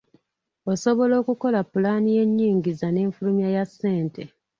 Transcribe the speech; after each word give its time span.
Osobola 0.71 1.13
okukola 1.21 1.59
pulaani 1.71 2.09
y’ennyingiza 2.17 2.87
n’enfulumya 2.91 3.47
ya 3.55 3.63
ssente. 3.69 4.23